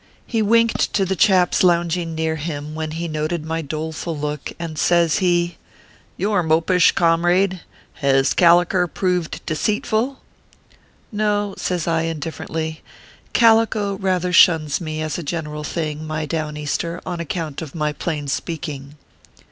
[0.25, 4.79] He winked to the chaps lounging near him, when he noted my doleful look, and
[4.79, 5.57] says he:"
[6.17, 7.61] You re mopish, comrade.
[7.93, 10.19] Hez caliker proved deceitful?"
[11.11, 12.81] "No," says I, indifferently.
[13.33, 17.93] "Calico rather shuns me, as a general thing, my Down easter, on account of my
[17.93, 18.95] plain speaking."